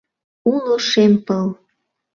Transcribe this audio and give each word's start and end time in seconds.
Уло 0.51 0.75
шем 0.89 1.13
пыл. 1.25 1.47